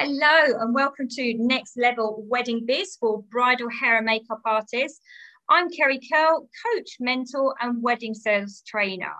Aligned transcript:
Hello 0.00 0.60
and 0.60 0.72
welcome 0.72 1.08
to 1.08 1.34
Next 1.34 1.76
Level 1.76 2.22
Wedding 2.28 2.64
Biz 2.64 2.98
for 3.00 3.20
bridal 3.20 3.68
hair 3.68 3.96
and 3.96 4.06
makeup 4.06 4.40
artists. 4.44 5.00
I'm 5.48 5.68
Kerry 5.70 5.98
Curl, 5.98 6.48
coach, 6.64 6.98
mentor, 7.00 7.56
and 7.60 7.82
wedding 7.82 8.14
sales 8.14 8.62
trainer. 8.64 9.12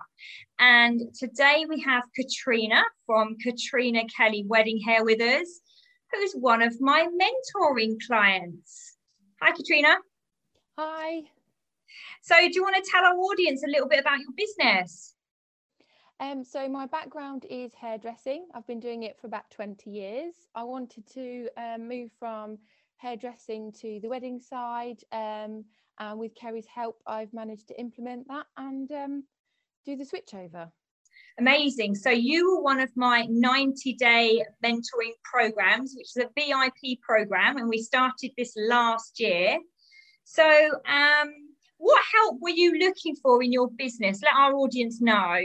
And 0.57 1.01
today 1.13 1.65
we 1.67 1.81
have 1.81 2.03
Katrina 2.15 2.81
from 3.05 3.35
Katrina 3.43 4.03
Kelly 4.15 4.45
Wedding 4.47 4.79
Hair 4.79 5.03
with 5.03 5.19
us, 5.19 5.59
who's 6.13 6.31
one 6.31 6.61
of 6.61 6.79
my 6.79 7.07
mentoring 7.07 7.97
clients. 8.07 8.95
Hi, 9.41 9.51
Katrina. 9.51 9.97
Hi. 10.77 11.23
So, 12.21 12.35
do 12.39 12.51
you 12.53 12.63
want 12.63 12.81
to 12.81 12.89
tell 12.89 13.03
our 13.03 13.17
audience 13.17 13.63
a 13.65 13.69
little 13.69 13.89
bit 13.89 13.99
about 13.99 14.19
your 14.19 14.31
business? 14.37 15.13
Um, 16.21 16.43
so 16.43 16.67
my 16.67 16.85
background 16.85 17.45
is 17.49 17.73
hairdressing. 17.73 18.47
I've 18.53 18.67
been 18.67 18.81
doing 18.81 19.03
it 19.03 19.17
for 19.19 19.27
about 19.27 19.49
20 19.51 19.89
years. 19.89 20.33
I 20.53 20.63
wanted 20.63 21.07
to 21.13 21.47
um, 21.55 21.87
move 21.87 22.11
from 22.19 22.57
hairdressing 22.97 23.71
to 23.81 23.99
the 24.01 24.09
wedding 24.09 24.41
side. 24.41 25.01
Um, 25.13 25.63
and 25.97 26.19
with 26.19 26.35
Kerry's 26.35 26.67
help, 26.67 27.01
I've 27.07 27.33
managed 27.33 27.69
to 27.69 27.79
implement 27.79 28.27
that 28.27 28.47
and 28.57 28.91
um, 28.91 29.23
do 29.85 29.95
the 29.95 30.03
switchover. 30.03 30.69
Amazing. 31.37 31.95
So 31.95 32.09
you 32.09 32.53
were 32.53 32.61
one 32.61 32.81
of 32.81 32.89
my 32.97 33.25
90 33.29 33.93
day 33.93 34.43
mentoring 34.63 35.13
programs, 35.23 35.93
which 35.95 36.07
is 36.15 36.17
a 36.17 36.29
VIP 36.35 36.99
program, 37.01 37.55
and 37.57 37.69
we 37.69 37.81
started 37.81 38.31
this 38.37 38.53
last 38.57 39.21
year. 39.21 39.57
So, 40.25 40.43
um, 40.43 41.33
what 41.77 42.01
help 42.13 42.39
were 42.41 42.49
you 42.49 42.77
looking 42.77 43.15
for 43.15 43.41
in 43.41 43.53
your 43.53 43.69
business? 43.69 44.21
Let 44.21 44.35
our 44.35 44.53
audience 44.53 44.99
know. 44.99 45.39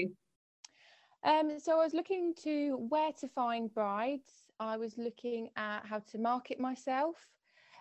Um, 1.25 1.59
so 1.59 1.81
I 1.81 1.85
was 1.85 1.95
looking 1.95 2.35
to 2.43 2.77
where 2.91 3.13
to 3.21 3.29
find 3.29 3.73
brides. 3.73 4.31
I 4.61 4.77
was 4.77 4.99
looking 4.99 5.49
at 5.57 5.81
how 5.87 6.01
to 6.13 6.19
market 6.19 6.61
myself, 6.61 7.17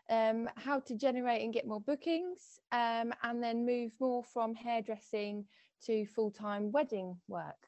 um, 0.09 0.49
how 0.55 0.79
to 0.79 0.95
generate 0.95 1.41
and 1.43 1.53
get 1.53 1.67
more 1.67 1.81
bookings, 1.81 2.59
um, 2.71 3.13
and 3.21 3.43
then 3.43 3.65
move 3.65 3.91
more 3.99 4.23
from 4.23 4.55
hairdressing 4.55 5.45
to 5.85 6.05
full 6.05 6.31
time 6.31 6.71
wedding 6.71 7.17
work. 7.27 7.67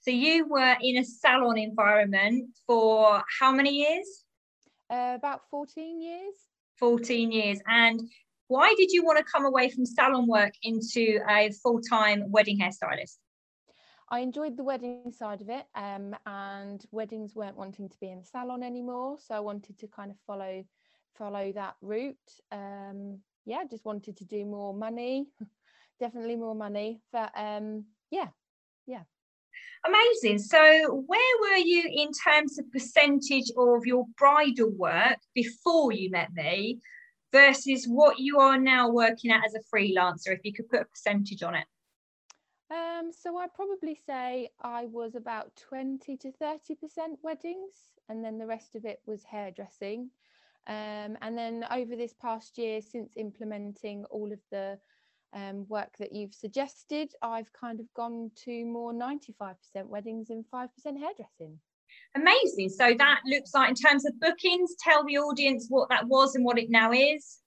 So 0.00 0.10
you 0.10 0.48
were 0.48 0.76
in 0.80 0.96
a 0.96 1.04
salon 1.04 1.58
environment 1.58 2.56
for 2.66 3.22
how 3.40 3.52
many 3.52 3.70
years? 3.70 4.24
Uh, 4.90 5.12
about 5.16 5.42
14 5.50 6.00
years. 6.00 6.34
14 6.78 7.30
years. 7.30 7.60
And 7.66 8.00
why 8.48 8.74
did 8.76 8.90
you 8.90 9.04
want 9.04 9.18
to 9.18 9.24
come 9.24 9.44
away 9.44 9.68
from 9.68 9.84
salon 9.84 10.26
work 10.26 10.54
into 10.62 11.20
a 11.28 11.50
full 11.62 11.80
time 11.82 12.30
wedding 12.30 12.58
hairstylist? 12.58 13.18
I 14.12 14.18
enjoyed 14.18 14.58
the 14.58 14.62
wedding 14.62 15.10
side 15.10 15.40
of 15.40 15.48
it, 15.48 15.64
um, 15.74 16.14
and 16.26 16.84
weddings 16.90 17.34
weren't 17.34 17.56
wanting 17.56 17.88
to 17.88 17.98
be 17.98 18.10
in 18.10 18.18
the 18.18 18.24
salon 18.26 18.62
anymore, 18.62 19.16
so 19.18 19.34
I 19.34 19.40
wanted 19.40 19.78
to 19.78 19.86
kind 19.86 20.10
of 20.10 20.18
follow 20.26 20.62
follow 21.16 21.50
that 21.52 21.76
route. 21.80 22.16
Um, 22.52 23.20
yeah, 23.46 23.64
just 23.70 23.86
wanted 23.86 24.18
to 24.18 24.26
do 24.26 24.44
more 24.44 24.74
money, 24.74 25.28
definitely 25.98 26.36
more 26.36 26.54
money. 26.54 27.00
But 27.10 27.32
um, 27.34 27.86
yeah, 28.10 28.28
yeah. 28.86 29.04
Amazing. 29.86 30.40
So, 30.40 31.04
where 31.06 31.40
were 31.40 31.56
you 31.56 31.82
in 31.90 32.10
terms 32.12 32.58
of 32.58 32.70
percentage 32.70 33.50
of 33.56 33.86
your 33.86 34.04
bridal 34.18 34.72
work 34.76 35.20
before 35.34 35.90
you 35.92 36.10
met 36.10 36.34
me 36.34 36.80
versus 37.32 37.86
what 37.86 38.18
you 38.18 38.40
are 38.40 38.58
now 38.58 38.90
working 38.90 39.30
at 39.30 39.46
as 39.46 39.54
a 39.54 39.74
freelancer? 39.74 40.34
If 40.34 40.40
you 40.44 40.52
could 40.52 40.68
put 40.68 40.82
a 40.82 40.84
percentage 40.84 41.42
on 41.42 41.54
it. 41.54 41.64
Um, 42.70 43.10
so 43.12 43.36
I'd 43.36 43.54
probably 43.54 43.98
say 44.06 44.50
I 44.60 44.86
was 44.86 45.14
about 45.14 45.54
20 45.68 46.16
to 46.16 46.32
30% 46.32 46.56
weddings, 47.22 47.74
and 48.08 48.24
then 48.24 48.38
the 48.38 48.46
rest 48.46 48.74
of 48.74 48.84
it 48.84 49.00
was 49.06 49.24
hairdressing. 49.24 50.10
Um, 50.66 51.18
and 51.20 51.36
then 51.36 51.64
over 51.70 51.96
this 51.96 52.14
past 52.14 52.56
year, 52.56 52.80
since 52.80 53.16
implementing 53.16 54.04
all 54.06 54.32
of 54.32 54.38
the 54.50 54.78
um, 55.32 55.66
work 55.68 55.90
that 55.98 56.12
you've 56.12 56.34
suggested, 56.34 57.12
I've 57.20 57.52
kind 57.52 57.80
of 57.80 57.86
gone 57.94 58.30
to 58.44 58.64
more 58.64 58.92
95% 58.92 59.56
weddings 59.86 60.30
and 60.30 60.44
5% 60.52 60.68
hairdressing. 60.84 61.58
Amazing. 62.14 62.68
So 62.68 62.94
that 62.98 63.20
looks 63.26 63.54
like, 63.54 63.70
in 63.70 63.74
terms 63.74 64.06
of 64.06 64.18
bookings, 64.20 64.74
tell 64.78 65.04
the 65.04 65.18
audience 65.18 65.66
what 65.68 65.88
that 65.88 66.06
was 66.06 66.34
and 66.34 66.44
what 66.44 66.58
it 66.58 66.70
now 66.70 66.92
is. 66.92 67.38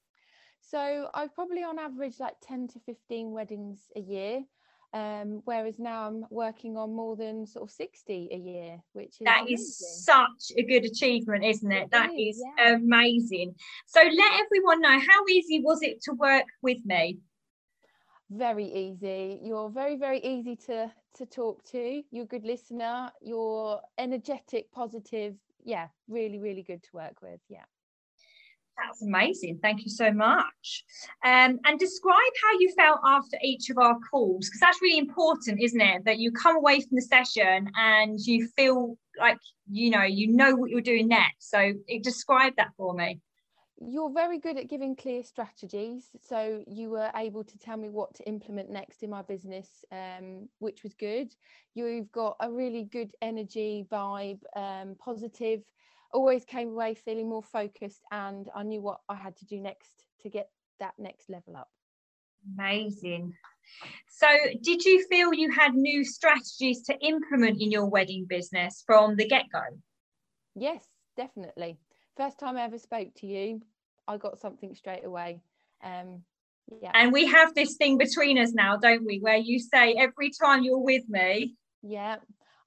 So 0.62 1.10
I've 1.14 1.34
probably 1.34 1.64
on 1.64 1.78
average 1.80 2.20
like 2.20 2.36
10 2.42 2.70
to 2.70 2.80
15 2.80 3.32
weddings 3.32 3.80
a 3.96 4.00
year. 4.00 4.44
Um, 4.96 5.42
whereas 5.44 5.78
now 5.78 6.08
I'm 6.08 6.26
working 6.30 6.78
on 6.78 6.96
more 6.96 7.18
than 7.18 7.46
sort 7.46 7.70
of 7.70 7.72
60 7.76 8.30
a 8.32 8.38
year, 8.38 8.78
which 8.94 9.10
is 9.10 9.26
that 9.26 9.42
amazing. 9.42 9.56
is 9.56 10.06
such 10.06 10.58
a 10.58 10.64
good 10.64 10.86
achievement, 10.86 11.44
isn't 11.44 11.70
it? 11.70 11.84
it 11.84 11.92
That 11.92 12.14
is, 12.14 12.38
is 12.38 12.44
yeah. 12.58 12.76
amazing. 12.76 13.56
So 13.88 14.00
let 14.00 14.42
everyone 14.42 14.80
know 14.80 14.98
how 14.98 15.28
easy 15.30 15.60
was 15.62 15.80
it 15.82 16.02
to 16.04 16.14
work 16.14 16.46
with 16.62 16.78
me? 16.86 17.18
Very 18.30 18.68
easy. 18.68 19.42
You're 19.44 19.70
very, 19.70 19.98
very 19.98 20.20
easy 20.20 20.56
to 20.68 20.90
to 21.18 21.26
talk 21.26 21.64
to. 21.72 22.02
You're 22.12 22.24
a 22.24 22.28
good 22.28 22.46
listener. 22.46 23.12
You're 23.22 23.82
energetic, 23.98 24.72
positive. 24.72 25.36
Yeah, 25.66 25.88
really, 26.08 26.40
really 26.40 26.64
good 26.64 26.84
to 26.84 26.90
work 26.94 27.22
with. 27.22 27.42
Yeah. 27.50 27.66
That's 28.78 29.02
amazing. 29.02 29.60
Thank 29.62 29.84
you 29.84 29.90
so 29.90 30.12
much. 30.12 30.84
Um, 31.24 31.60
and 31.66 31.80
describe 31.80 32.32
how 32.44 32.60
you 32.60 32.72
felt 32.78 33.00
after 33.06 33.38
each 33.42 33.70
of 33.70 33.78
our 33.78 33.98
calls, 34.12 34.48
because 34.48 34.60
that's 34.60 34.82
really 34.82 34.98
important, 34.98 35.62
isn't 35.62 35.82
it? 35.82 36.06
That 36.06 36.20
you 36.20 36.32
come 36.32 36.58
away 36.58 36.82
from 36.82 36.96
the 36.96 37.02
session 37.02 37.70
and 37.78 38.20
you 38.20 38.48
feel 38.56 38.98
like 39.18 39.38
you 39.72 39.90
know 39.90 40.04
you 40.04 40.34
know 40.34 40.56
what 40.56 40.70
you're 40.70 40.82
doing 40.82 41.08
next. 41.08 41.50
So 41.50 41.74
describe 42.02 42.54
that 42.58 42.72
for 42.78 42.94
me. 42.94 43.22
You're 43.78 44.12
very 44.12 44.40
good 44.40 44.58
at 44.58 44.70
giving 44.70 44.96
clear 44.96 45.22
strategies. 45.22 46.10
So 46.22 46.64
you 46.66 46.90
were 46.90 47.12
able 47.16 47.44
to 47.44 47.58
tell 47.58 47.76
me 47.76 47.90
what 47.90 48.14
to 48.16 48.24
implement 48.24 48.70
next 48.70 49.04
in 49.04 49.10
my 49.10 49.22
business, 49.22 49.84
um, 49.92 50.48
which 50.60 50.84
was 50.84 50.94
good. 50.94 51.36
You've 51.74 52.12
got 52.12 52.38
a 52.40 52.50
really 52.50 52.84
good 52.84 53.12
energy, 53.22 53.86
vibe, 53.92 54.40
um, 54.56 54.96
positive 54.98 55.62
always 56.14 56.46
came 56.46 56.70
away 56.70 56.96
feeling 56.96 57.30
more 57.30 57.44
focused 57.44 58.02
and 58.12 58.50
I 58.56 58.64
knew 58.64 58.82
what 58.82 59.00
I 59.10 59.16
had 59.16 59.36
to 59.38 59.46
do 59.46 59.60
next 59.60 60.06
to 60.22 60.30
get 60.30 60.50
that 60.80 60.94
next 60.98 61.30
level 61.30 61.56
up. 61.58 61.70
Amazing. 62.58 63.34
So, 64.10 64.28
did 64.62 64.84
you 64.86 65.06
feel 65.08 65.34
you 65.34 65.52
had 65.52 65.74
new 65.74 66.04
strategies 66.04 66.84
to 66.84 66.98
implement 67.00 67.62
in 67.62 67.72
your 67.72 67.88
wedding 67.88 68.26
business 68.30 68.84
from 68.86 69.16
the 69.16 69.28
get 69.28 69.46
go? 69.52 69.62
Yes, 70.56 70.86
definitely. 71.18 71.78
First 72.16 72.40
time 72.40 72.58
I 72.58 72.64
ever 72.64 72.78
spoke 72.78 73.10
to 73.16 73.28
you, 73.28 73.62
I 74.08 74.18
got 74.18 74.40
something 74.40 74.76
straight 74.76 75.04
away. 75.04 75.42
Um, 75.84 76.24
yeah. 76.82 76.92
And 76.94 77.12
we 77.12 77.26
have 77.28 77.54
this 77.54 77.76
thing 77.76 77.98
between 77.98 78.38
us 78.38 78.54
now, 78.54 78.78
don't 78.78 79.06
we? 79.06 79.20
Where 79.20 79.38
you 79.38 79.60
say 79.60 79.96
every 79.96 80.32
time 80.32 80.64
you're 80.64 80.80
with 80.80 81.08
me, 81.10 81.56
yeah, 81.82 82.18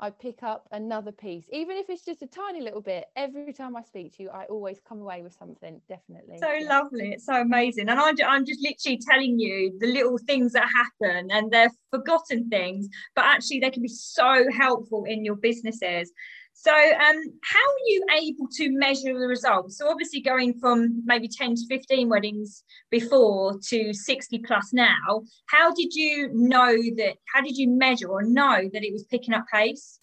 I 0.01 0.11
pick 0.11 0.43
up 0.45 0.69
another 0.71 1.11
piece, 1.11 1.45
even 1.53 1.77
if 1.77 1.91
it's 1.91 2.05
just 2.05 2.23
a 2.23 2.27
tiny 2.27 2.61
little 2.61 2.81
bit. 2.81 3.07
Every 3.17 3.53
time 3.53 3.77
I 3.77 3.83
speak 3.83 4.17
to 4.17 4.23
you, 4.23 4.31
I 4.31 4.45
always 4.45 4.81
come 4.89 5.01
away 5.01 5.23
with 5.23 5.35
something. 5.37 5.81
Definitely. 5.89 6.39
So 6.39 6.67
lovely. 6.67 7.11
It's 7.13 7.27
so 7.27 7.41
amazing. 7.41 7.89
And 7.89 7.99
I'm, 7.99 8.15
I'm 8.25 8.47
just 8.47 8.63
literally 8.63 9.01
telling 9.11 9.41
you 9.41 9.77
the 9.81 9.89
little 9.89 10.19
things 10.19 10.53
that 10.53 10.69
happen 10.73 11.31
and 11.33 11.51
they're 11.51 11.73
forgotten 11.91 12.49
things, 12.49 12.89
but 13.17 13.25
actually 13.25 13.59
they 13.59 13.71
can 13.71 13.83
be 13.83 13.89
so 13.89 14.47
helpful 14.57 15.05
in 15.05 15.25
your 15.25 15.37
businesses. 15.37 16.13
So, 16.61 16.73
um, 16.73 17.23
how 17.45 17.61
are 17.61 17.87
you 17.87 18.05
able 18.21 18.49
to 18.55 18.71
measure 18.73 19.17
the 19.17 19.29
results? 19.29 19.79
So, 19.79 19.89
obviously, 19.89 20.21
going 20.21 20.59
from 20.59 21.05
maybe 21.05 21.29
10 21.29 21.55
to 21.55 21.67
15 21.69 22.09
weddings 22.09 22.65
before 22.91 23.61
to 23.69 23.93
60 23.93 24.39
plus 24.41 24.73
now, 24.73 25.23
how 25.47 25.73
did 25.73 25.95
you 25.95 26.31
know 26.33 26.75
that? 26.97 27.15
How 27.33 27.43
did 27.43 27.57
you 27.57 27.69
measure 27.69 28.09
or 28.09 28.25
know 28.25 28.69
that 28.73 28.83
it 28.83 28.93
was 28.93 29.05
picking 29.05 29.35
up 29.35 29.45
pace? 29.55 30.01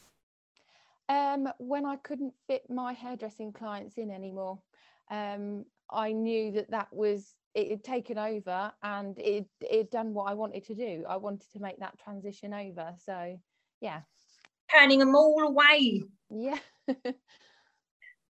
Um, 1.09 1.49
when 1.57 1.85
I 1.85 1.97
couldn't 1.97 2.33
fit 2.47 2.63
my 2.69 2.93
hairdressing 2.93 3.51
clients 3.51 3.97
in 3.97 4.09
anymore, 4.09 4.59
um, 5.11 5.65
I 5.91 6.13
knew 6.13 6.53
that 6.53 6.71
that 6.71 6.87
was 6.93 7.35
it 7.53 7.69
had 7.69 7.83
taken 7.83 8.17
over 8.17 8.71
and 8.81 9.19
it 9.19 9.45
it 9.59 9.91
done 9.91 10.13
what 10.13 10.31
I 10.31 10.35
wanted 10.35 10.63
to 10.67 10.75
do. 10.75 11.03
I 11.05 11.17
wanted 11.17 11.51
to 11.51 11.59
make 11.59 11.79
that 11.79 11.99
transition 11.99 12.53
over. 12.53 12.93
So, 13.03 13.37
yeah 13.81 14.03
turning 14.73 14.99
them 14.99 15.15
all 15.15 15.41
away. 15.47 16.03
Yeah. 16.29 16.59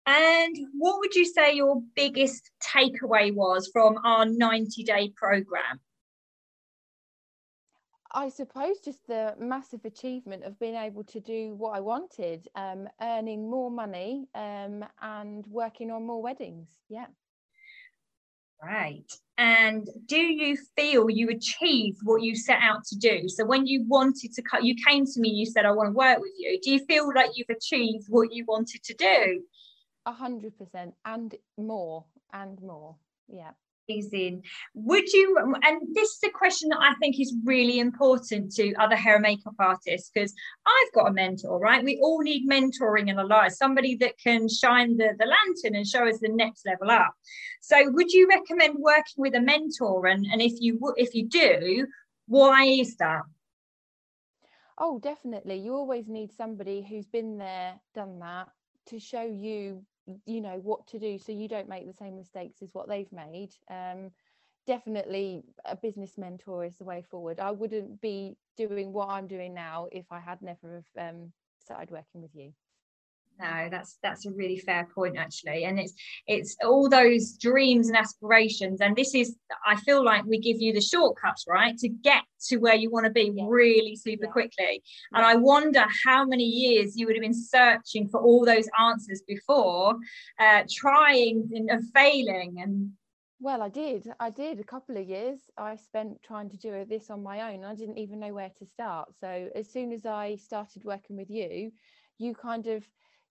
and 0.06 0.56
what 0.75 0.99
would 1.00 1.14
you 1.14 1.25
say 1.25 1.55
your 1.55 1.82
biggest 1.94 2.50
takeaway 2.62 3.35
was 3.35 3.69
from 3.73 3.99
our 4.05 4.26
90 4.26 4.85
day 4.85 5.12
program? 5.17 5.81
I 8.11 8.31
suppose 8.31 8.79
just 8.81 9.06
the 9.06 9.35
massive 9.38 9.85
achievement 9.85 10.44
of 10.44 10.58
being 10.58 10.76
able 10.76 11.05
to 11.05 11.20
do 11.20 11.55
what 11.55 11.76
I 11.76 11.81
wanted, 11.81 12.49
um, 12.55 12.88
earning 13.02 13.50
more 13.50 13.70
money 13.70 14.29
um, 14.34 14.84
and 15.02 15.46
working 15.46 15.91
on 15.91 16.06
more 16.06 16.23
weddings. 16.23 16.69
Yeah. 16.88 17.06
Right. 18.62 19.10
And 19.37 19.88
do 20.06 20.19
you 20.19 20.56
feel 20.76 21.08
you 21.08 21.28
achieved 21.28 21.99
what 22.02 22.22
you 22.22 22.34
set 22.34 22.58
out 22.60 22.84
to 22.87 22.96
do? 22.96 23.28
So 23.28 23.44
when 23.44 23.66
you 23.66 23.84
wanted 23.87 24.32
to 24.34 24.43
cut, 24.43 24.64
you 24.64 24.75
came 24.87 25.06
to 25.06 25.20
me, 25.20 25.28
you 25.28 25.46
said, 25.46 25.64
I 25.64 25.70
want 25.70 25.88
to 25.88 25.93
work 25.93 26.19
with 26.19 26.32
you. 26.37 26.58
Do 26.60 26.72
you 26.72 26.84
feel 26.87 27.08
like 27.14 27.31
you've 27.37 27.56
achieved 27.56 28.06
what 28.08 28.32
you 28.32 28.44
wanted 28.49 28.82
to 28.82 28.94
do? 28.94 29.43
A 30.06 30.12
hundred 30.12 30.58
percent 30.58 30.94
and 31.05 31.34
more 31.56 32.05
and 32.32 32.60
more. 32.60 32.96
Yeah 33.28 33.52
amazing. 33.88 34.43
Would 34.75 35.12
you, 35.12 35.38
and 35.62 35.81
this 35.94 36.11
is 36.11 36.20
a 36.25 36.31
question 36.31 36.69
that 36.70 36.81
I 36.81 36.94
think 37.00 37.19
is 37.19 37.35
really 37.44 37.79
important 37.79 38.52
to 38.55 38.75
other 38.75 38.96
hair 38.96 39.17
and 39.17 39.23
makeup 39.23 39.55
artists 39.58 40.11
because 40.12 40.35
I've 40.67 40.93
got 40.94 41.08
a 41.08 41.12
mentor, 41.12 41.58
right? 41.58 41.85
We 41.85 41.99
all 42.02 42.20
need 42.20 42.49
mentoring 42.49 43.08
in 43.08 43.19
our 43.19 43.26
lives, 43.26 43.56
somebody 43.56 43.96
that 43.96 44.19
can 44.19 44.49
shine 44.49 44.96
the, 44.96 45.11
the 45.19 45.26
lantern 45.26 45.76
and 45.76 45.87
show 45.87 46.06
us 46.06 46.19
the 46.20 46.29
next 46.29 46.67
level 46.67 46.90
up. 46.90 47.14
So 47.61 47.76
would 47.90 48.12
you 48.12 48.29
recommend 48.29 48.76
working 48.79 49.19
with 49.19 49.35
a 49.35 49.40
mentor? 49.40 50.06
And, 50.06 50.26
and 50.31 50.41
if 50.41 50.52
you 50.61 50.79
if 50.96 51.14
you 51.14 51.29
do, 51.29 51.87
why 52.26 52.64
is 52.64 52.96
that? 52.96 53.23
Oh, 54.79 55.00
definitely. 55.00 55.56
You 55.56 55.75
always 55.75 56.08
need 56.08 56.32
somebody 56.32 56.87
who's 56.88 57.06
been 57.06 57.38
there, 57.38 57.75
done 57.94 58.20
that 58.20 58.49
to 58.87 58.99
show 58.99 59.23
you 59.23 59.84
you 60.26 60.40
know 60.40 60.58
what 60.62 60.87
to 60.88 60.99
do 60.99 61.19
so 61.19 61.32
you 61.32 61.49
don't 61.49 61.69
make 61.69 61.87
the 61.87 61.93
same 61.93 62.16
mistakes 62.16 62.62
as 62.62 62.75
what 62.75 62.88
they've 62.88 63.12
made. 63.12 63.50
Um, 63.70 64.10
definitely 64.66 65.44
a 65.64 65.76
business 65.76 66.19
mentor 66.19 66.64
is 66.64 66.76
the 66.76 66.84
way 66.84 67.02
forward. 67.10 67.40
I 67.40 67.50
wouldn't 67.52 68.00
be 68.00 68.37
doing 68.58 68.93
what 68.93 69.08
i'm 69.08 69.26
doing 69.28 69.55
now 69.55 69.87
if 69.93 70.05
i 70.10 70.19
had 70.19 70.43
never 70.43 70.82
have 70.96 71.14
um, 71.14 71.32
started 71.60 71.90
working 71.90 72.20
with 72.20 72.34
you 72.34 72.52
no 73.38 73.69
that's 73.70 73.99
that's 74.02 74.26
a 74.26 74.31
really 74.31 74.58
fair 74.58 74.88
point 74.94 75.17
actually 75.17 75.64
and 75.64 75.79
it's 75.79 75.94
it's 76.26 76.56
all 76.64 76.88
those 76.88 77.32
dreams 77.38 77.88
and 77.88 77.96
aspirations 77.96 78.81
and 78.81 78.96
this 78.96 79.14
is 79.14 79.37
i 79.67 79.76
feel 79.76 80.05
like 80.05 80.25
we 80.25 80.38
give 80.38 80.61
you 80.61 80.73
the 80.73 80.81
shortcuts 80.81 81.44
right 81.49 81.76
to 81.79 81.88
get 81.88 82.23
to 82.40 82.56
where 82.56 82.75
you 82.75 82.90
want 82.90 83.05
to 83.05 83.11
be 83.11 83.32
yeah. 83.35 83.44
really 83.49 83.96
super 83.96 84.26
yeah. 84.26 84.31
quickly 84.31 84.82
and 85.12 85.25
i 85.25 85.35
wonder 85.35 85.85
how 86.05 86.25
many 86.25 86.44
years 86.44 86.96
you 86.96 87.06
would 87.06 87.17
have 87.17 87.23
been 87.23 87.35
searching 87.35 88.08
for 88.08 88.20
all 88.20 88.44
those 88.44 88.69
answers 88.81 89.23
before 89.26 89.94
uh, 90.41 90.62
trying 90.70 91.49
and 91.55 91.70
failing 91.94 92.56
and 92.61 92.91
well, 93.41 93.62
I 93.62 93.69
did. 93.69 94.11
I 94.19 94.31
did 94.31 94.58
a 94.58 94.64
couple 94.64 94.96
of 94.96 95.08
years. 95.08 95.38
I 95.56 95.76
spent 95.76 96.20
trying 96.25 96.50
to 96.50 96.56
do 96.56 96.84
this 96.84 97.08
on 97.08 97.23
my 97.23 97.52
own. 97.52 97.64
I 97.64 97.75
didn't 97.75 97.99
even 97.99 98.19
know 98.19 98.34
where 98.34 98.50
to 98.58 98.67
start. 98.67 99.14
So 99.20 99.49
as 99.55 99.70
soon 99.70 99.93
as 99.93 100.06
I 100.06 100.34
started 100.34 100.84
working 100.84 101.17
with 101.17 101.31
you, 101.31 101.70
you 102.19 102.34
kind 102.34 102.67
of 102.67 102.84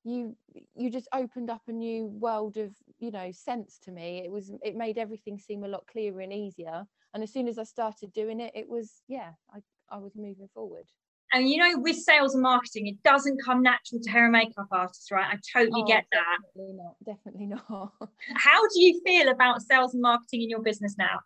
you 0.03 0.35
you 0.75 0.89
just 0.89 1.07
opened 1.13 1.49
up 1.49 1.61
a 1.67 1.71
new 1.71 2.07
world 2.07 2.57
of 2.57 2.71
you 2.99 3.11
know 3.11 3.31
sense 3.31 3.79
to 3.83 3.91
me. 3.91 4.21
It 4.23 4.31
was 4.31 4.51
it 4.63 4.75
made 4.75 4.97
everything 4.97 5.38
seem 5.38 5.63
a 5.63 5.67
lot 5.67 5.85
clearer 5.88 6.21
and 6.21 6.33
easier. 6.33 6.85
And 7.13 7.23
as 7.23 7.31
soon 7.31 7.47
as 7.47 7.57
i 7.57 7.63
started 7.63 8.13
doing 8.13 8.39
it 8.39 8.51
it 8.53 8.69
was 8.69 9.01
yeah 9.07 9.31
i, 9.53 9.59
I 9.89 9.97
was 9.97 10.15
moving 10.15 10.49
forward. 10.53 10.85
And 11.33 11.49
you 11.49 11.57
know 11.57 11.79
with 11.79 11.97
sales 11.97 12.35
and 12.35 12.44
marketing 12.44 12.88
it 12.88 13.01
doesn't 13.03 13.44
come 13.44 13.61
natural 13.61 14.01
to 14.01 14.09
hair 14.09 14.25
and 14.25 14.31
makeup 14.31 14.67
artists 14.71 15.11
right? 15.11 15.33
I 15.33 15.59
totally 15.59 15.81
oh, 15.83 15.88
get 15.88 16.05
that. 16.11 16.38
definitely 16.53 16.73
not. 16.73 16.95
Definitely 17.05 17.47
not. 17.47 17.91
How 18.35 18.61
do 18.61 18.81
you 18.81 19.01
feel 19.05 19.29
about 19.29 19.61
sales 19.61 19.93
and 19.93 20.01
marketing 20.01 20.43
in 20.43 20.50
your 20.50 20.61
business 20.61 20.95
now? 20.97 21.19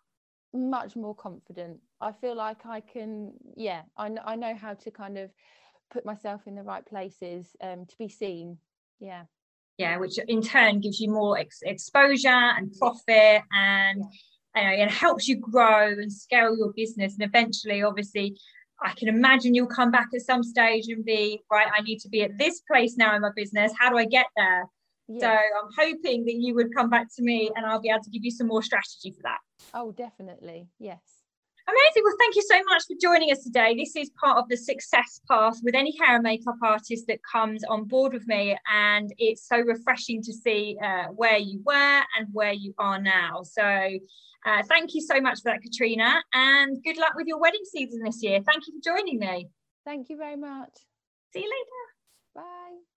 Much 0.54 0.96
more 0.96 1.14
confident. 1.14 1.78
I 2.00 2.12
feel 2.12 2.34
like 2.34 2.66
i 2.66 2.80
can 2.80 3.32
yeah 3.56 3.82
i, 3.96 4.10
I 4.24 4.34
know 4.34 4.54
how 4.54 4.74
to 4.74 4.90
kind 4.90 5.18
of 5.18 5.30
put 5.92 6.04
myself 6.04 6.46
in 6.46 6.54
the 6.54 6.62
right 6.62 6.84
places 6.86 7.46
um, 7.60 7.86
to 7.86 7.96
be 7.98 8.08
seen 8.08 8.58
yeah 9.00 9.24
yeah 9.78 9.96
which 9.96 10.18
in 10.28 10.42
turn 10.42 10.80
gives 10.80 11.00
you 11.00 11.10
more 11.10 11.38
ex- 11.38 11.62
exposure 11.62 12.28
and 12.28 12.72
profit 12.78 13.42
and 13.52 14.04
yeah. 14.54 14.70
and 14.70 14.90
helps 14.90 15.28
you 15.28 15.36
grow 15.36 15.88
and 15.88 16.12
scale 16.12 16.56
your 16.56 16.72
business 16.74 17.14
and 17.14 17.22
eventually 17.22 17.82
obviously 17.82 18.36
I 18.84 18.92
can 18.94 19.08
imagine 19.08 19.54
you'll 19.54 19.66
come 19.66 19.90
back 19.90 20.08
at 20.14 20.22
some 20.22 20.42
stage 20.42 20.88
and 20.88 21.04
be 21.04 21.40
right. 21.50 21.68
I 21.72 21.82
need 21.82 22.00
to 22.00 22.08
be 22.08 22.22
at 22.22 22.36
this 22.36 22.62
place 22.62 22.96
now 22.96 23.14
in 23.14 23.22
my 23.22 23.30
business. 23.34 23.72
How 23.78 23.90
do 23.90 23.96
I 23.96 24.06
get 24.06 24.26
there? 24.36 24.64
Yes. 25.08 25.20
So 25.20 25.28
I'm 25.28 25.70
hoping 25.76 26.24
that 26.24 26.34
you 26.34 26.54
would 26.54 26.74
come 26.74 26.90
back 26.90 27.06
to 27.16 27.22
me 27.22 27.50
and 27.54 27.66
I'll 27.66 27.80
be 27.80 27.90
able 27.90 28.02
to 28.02 28.10
give 28.10 28.24
you 28.24 28.30
some 28.30 28.48
more 28.48 28.62
strategy 28.62 29.12
for 29.12 29.22
that. 29.22 29.38
Oh, 29.74 29.92
definitely. 29.92 30.68
Yes. 30.78 31.00
Amazing. 31.68 32.02
Well, 32.04 32.16
thank 32.18 32.34
you 32.34 32.42
so 32.42 32.60
much 32.68 32.82
for 32.88 32.96
joining 33.00 33.30
us 33.30 33.44
today. 33.44 33.74
This 33.76 33.94
is 33.94 34.10
part 34.20 34.38
of 34.38 34.48
the 34.48 34.56
success 34.56 35.20
path 35.30 35.58
with 35.62 35.74
any 35.74 35.96
hair 35.96 36.16
and 36.16 36.22
makeup 36.22 36.56
artist 36.62 37.06
that 37.06 37.20
comes 37.22 37.62
on 37.64 37.84
board 37.84 38.12
with 38.12 38.26
me. 38.26 38.56
And 38.70 39.12
it's 39.18 39.46
so 39.46 39.58
refreshing 39.58 40.22
to 40.22 40.32
see 40.32 40.76
uh, 40.82 41.04
where 41.14 41.38
you 41.38 41.62
were 41.64 42.02
and 42.18 42.26
where 42.32 42.52
you 42.52 42.74
are 42.78 43.00
now. 43.00 43.42
So, 43.44 43.62
uh, 44.44 44.62
thank 44.68 44.94
you 44.94 45.00
so 45.00 45.20
much 45.20 45.38
for 45.42 45.52
that, 45.52 45.62
Katrina. 45.62 46.22
And 46.34 46.82
good 46.82 46.98
luck 46.98 47.12
with 47.14 47.28
your 47.28 47.38
wedding 47.38 47.64
season 47.64 48.02
this 48.04 48.22
year. 48.22 48.40
Thank 48.42 48.66
you 48.66 48.74
for 48.74 48.96
joining 48.96 49.20
me. 49.20 49.48
Thank 49.84 50.08
you 50.10 50.16
very 50.16 50.36
much. 50.36 50.70
See 51.32 51.40
you 51.40 51.46
later. 51.46 52.44
Bye. 52.46 52.91